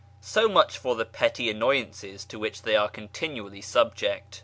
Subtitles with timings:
[0.19, 4.39] So much for the petty annoyances to which they are con tinually subject.